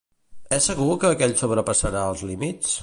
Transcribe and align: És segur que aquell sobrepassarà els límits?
És 0.57 0.69
segur 0.71 0.87
que 1.03 1.11
aquell 1.17 1.37
sobrepassarà 1.43 2.07
els 2.15 2.27
límits? 2.33 2.79